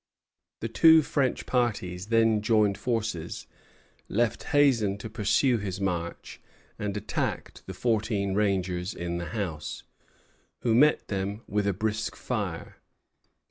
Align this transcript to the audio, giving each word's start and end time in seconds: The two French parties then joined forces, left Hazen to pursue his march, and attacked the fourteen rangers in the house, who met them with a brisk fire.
The 0.61 0.67
two 0.67 1.03
French 1.03 1.45
parties 1.45 2.07
then 2.07 2.41
joined 2.41 2.75
forces, 2.75 3.45
left 4.09 4.45
Hazen 4.45 4.97
to 4.97 5.11
pursue 5.11 5.59
his 5.59 5.79
march, 5.79 6.41
and 6.79 6.97
attacked 6.97 7.61
the 7.67 7.75
fourteen 7.75 8.33
rangers 8.33 8.95
in 8.95 9.19
the 9.19 9.25
house, 9.37 9.83
who 10.61 10.73
met 10.73 11.07
them 11.09 11.43
with 11.47 11.67
a 11.67 11.73
brisk 11.73 12.15
fire. 12.15 12.77